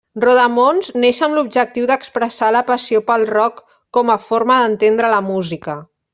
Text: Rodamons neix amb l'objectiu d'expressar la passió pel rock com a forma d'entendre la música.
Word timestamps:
Rodamons 0.21 0.87
neix 1.03 1.19
amb 1.27 1.37
l'objectiu 1.39 1.85
d'expressar 1.91 2.49
la 2.57 2.63
passió 2.71 3.03
pel 3.11 3.27
rock 3.33 3.61
com 3.99 4.13
a 4.15 4.17
forma 4.31 4.57
d'entendre 4.65 5.15
la 5.15 5.23
música. 5.31 5.79